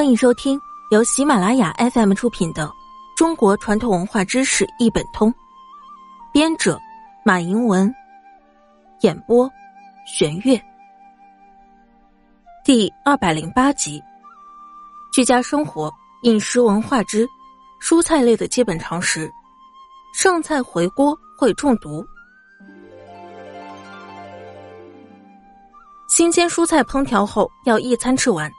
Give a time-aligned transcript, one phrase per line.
[0.00, 0.58] 欢迎收听
[0.90, 2.66] 由喜马拉雅 FM 出品的
[3.14, 5.30] 《中国传统文化知识一本通》，
[6.32, 6.80] 编者
[7.22, 7.94] 马迎文，
[9.02, 9.46] 演播
[10.06, 10.58] 玄月。
[12.64, 14.02] 第二百零八集：
[15.12, 15.92] 居家生活
[16.22, 17.28] 饮食文化之
[17.78, 19.30] 蔬菜类的基本常识。
[20.14, 22.02] 剩菜回锅会中毒。
[26.08, 28.50] 新鲜蔬菜烹调后要一餐吃完。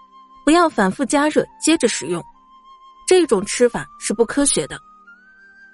[0.52, 2.22] 不要反复加热接着食用，
[3.08, 4.78] 这种吃法是不科学的。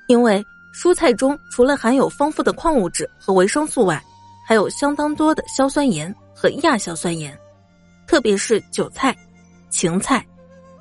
[0.08, 4.00] 因为蔬菜中除了含有丰富的矿物质和维生素外，
[4.48, 7.36] 还有相当多的硝酸盐和亚硝酸盐，
[8.06, 9.18] 特别是韭菜、
[9.72, 10.24] 芹菜、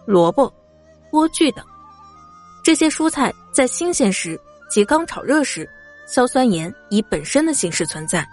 [0.05, 0.53] 萝卜、
[1.11, 1.65] 莴苣等
[2.63, 5.67] 这些蔬菜，在新鲜时及刚炒热时，
[6.07, 8.29] 硝酸盐以本身的形式存在，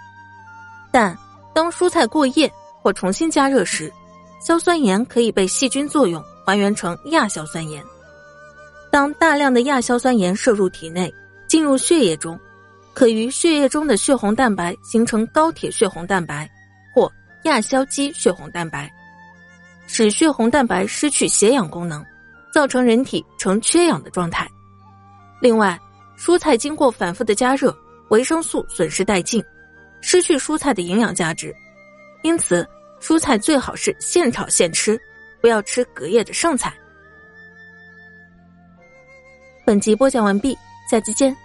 [0.91, 1.17] 但
[1.53, 2.51] 当蔬菜过夜
[2.81, 3.89] 或重新加热时。
[4.43, 7.81] 硝酸盐可以被细菌作用还原成亚硝酸盐。
[8.91, 11.13] 当大量的亚硝酸盐摄入体内，
[11.47, 12.37] 进入血液中，
[12.93, 16.49] 可与血液中的血红蛋白形成高铁血红蛋白
[16.93, 17.09] 或
[17.43, 18.91] 亚硝基血红蛋白，
[19.87, 22.05] 使血红蛋白失去携氧功能，
[22.53, 24.45] 造成人体呈缺氧的状态。
[25.41, 25.79] 另外，
[26.19, 27.73] 蔬菜经过反复的加热，
[28.09, 29.41] 维生素损失殆尽，
[30.01, 31.55] 失去蔬菜的营养价值，
[32.23, 32.67] 因此。
[33.03, 34.97] 蔬菜最好是现炒现吃，
[35.41, 36.73] 不要吃隔夜的剩菜。
[39.65, 40.57] 本集播讲完毕，
[40.89, 41.42] 下期见。